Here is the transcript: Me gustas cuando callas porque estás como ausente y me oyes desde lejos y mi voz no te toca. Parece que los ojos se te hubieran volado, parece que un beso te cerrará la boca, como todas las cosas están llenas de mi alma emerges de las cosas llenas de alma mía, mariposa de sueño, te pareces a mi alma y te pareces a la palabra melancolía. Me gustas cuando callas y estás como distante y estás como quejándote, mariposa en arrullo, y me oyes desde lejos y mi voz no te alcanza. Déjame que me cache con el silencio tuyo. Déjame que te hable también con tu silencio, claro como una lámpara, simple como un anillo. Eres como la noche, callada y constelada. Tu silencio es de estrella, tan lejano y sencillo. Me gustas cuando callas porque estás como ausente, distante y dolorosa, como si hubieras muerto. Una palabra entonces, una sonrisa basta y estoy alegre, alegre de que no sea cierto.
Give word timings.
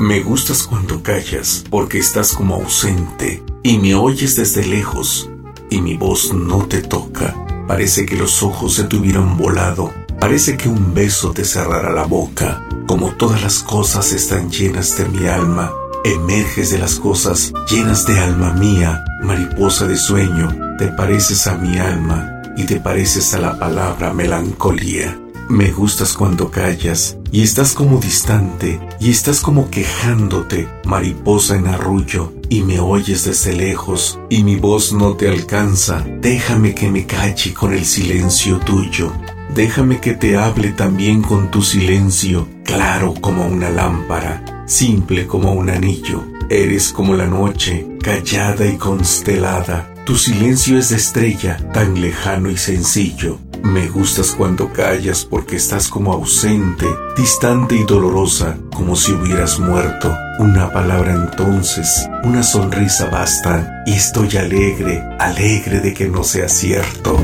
Me 0.00 0.20
gustas 0.22 0.62
cuando 0.62 1.02
callas 1.02 1.64
porque 1.68 1.98
estás 1.98 2.32
como 2.32 2.54
ausente 2.54 3.42
y 3.62 3.78
me 3.78 3.94
oyes 3.94 4.36
desde 4.36 4.64
lejos 4.66 5.28
y 5.68 5.82
mi 5.82 5.96
voz 5.96 6.32
no 6.32 6.64
te 6.64 6.80
toca. 6.80 7.34
Parece 7.68 8.06
que 8.06 8.16
los 8.16 8.42
ojos 8.42 8.74
se 8.74 8.84
te 8.84 8.96
hubieran 8.96 9.36
volado, 9.36 9.92
parece 10.18 10.56
que 10.56 10.70
un 10.70 10.94
beso 10.94 11.32
te 11.32 11.44
cerrará 11.44 11.92
la 11.92 12.06
boca, 12.06 12.66
como 12.86 13.10
todas 13.12 13.42
las 13.42 13.58
cosas 13.58 14.12
están 14.12 14.50
llenas 14.50 14.96
de 14.96 15.04
mi 15.06 15.26
alma 15.26 15.70
emerges 16.12 16.70
de 16.70 16.78
las 16.78 16.96
cosas 16.96 17.52
llenas 17.68 18.06
de 18.06 18.18
alma 18.18 18.52
mía, 18.52 19.04
mariposa 19.22 19.86
de 19.86 19.96
sueño, 19.96 20.54
te 20.78 20.88
pareces 20.88 21.46
a 21.46 21.56
mi 21.56 21.78
alma 21.78 22.42
y 22.56 22.64
te 22.64 22.80
pareces 22.80 23.34
a 23.34 23.38
la 23.38 23.58
palabra 23.58 24.12
melancolía. 24.12 25.18
Me 25.48 25.70
gustas 25.70 26.12
cuando 26.14 26.50
callas 26.50 27.16
y 27.30 27.42
estás 27.42 27.72
como 27.72 27.98
distante 27.98 28.80
y 28.98 29.10
estás 29.10 29.40
como 29.40 29.70
quejándote, 29.70 30.68
mariposa 30.84 31.56
en 31.56 31.68
arrullo, 31.68 32.32
y 32.48 32.62
me 32.62 32.80
oyes 32.80 33.24
desde 33.24 33.52
lejos 33.52 34.18
y 34.28 34.42
mi 34.42 34.56
voz 34.56 34.92
no 34.92 35.14
te 35.14 35.28
alcanza. 35.28 36.04
Déjame 36.20 36.74
que 36.74 36.90
me 36.90 37.06
cache 37.06 37.54
con 37.54 37.72
el 37.72 37.84
silencio 37.84 38.58
tuyo. 38.58 39.12
Déjame 39.54 40.00
que 40.00 40.14
te 40.14 40.36
hable 40.36 40.70
también 40.70 41.22
con 41.22 41.50
tu 41.50 41.62
silencio, 41.62 42.48
claro 42.64 43.14
como 43.20 43.46
una 43.46 43.70
lámpara, 43.70 44.55
simple 44.66 45.26
como 45.26 45.52
un 45.52 45.70
anillo. 45.70 46.24
Eres 46.50 46.92
como 46.92 47.14
la 47.14 47.26
noche, 47.26 47.86
callada 48.02 48.66
y 48.66 48.76
constelada. 48.76 49.92
Tu 50.04 50.16
silencio 50.16 50.78
es 50.78 50.90
de 50.90 50.96
estrella, 50.96 51.56
tan 51.72 52.00
lejano 52.00 52.50
y 52.50 52.56
sencillo. 52.56 53.38
Me 53.64 53.88
gustas 53.88 54.30
cuando 54.30 54.72
callas 54.72 55.24
porque 55.24 55.56
estás 55.56 55.88
como 55.88 56.12
ausente, 56.12 56.86
distante 57.16 57.74
y 57.74 57.82
dolorosa, 57.82 58.58
como 58.72 58.94
si 58.94 59.12
hubieras 59.12 59.58
muerto. 59.58 60.16
Una 60.38 60.72
palabra 60.72 61.14
entonces, 61.14 62.08
una 62.22 62.42
sonrisa 62.42 63.10
basta 63.10 63.82
y 63.86 63.94
estoy 63.94 64.36
alegre, 64.36 65.02
alegre 65.18 65.80
de 65.80 65.94
que 65.94 66.08
no 66.08 66.22
sea 66.22 66.48
cierto. 66.48 67.18